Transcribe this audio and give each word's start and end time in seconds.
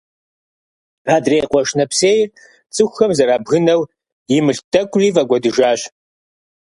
Адрей 1.15 1.43
къуэш 1.51 1.69
нэпсейр 1.77 2.29
цӀыхухэм 2.73 3.11
зэрабгынэу, 3.17 3.81
и 4.35 4.37
мылъку 4.45 4.65
тӀэкӀури 4.71 5.09
фӀэкӀуэдыжащ. 5.15 5.81